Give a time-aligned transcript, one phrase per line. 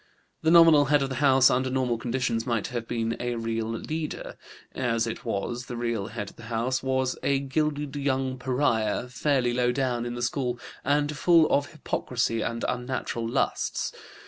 [0.41, 4.35] The nominal head of the house under normal conditions might have been a real leader;
[4.71, 9.53] as it was, the real head of the house was a gilded young pariah, fairly
[9.53, 13.93] low down in the school and full of hypocrisy and unnatural lusts.